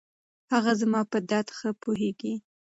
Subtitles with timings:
[0.53, 2.33] هغه زما په درد ښه پوهېږي.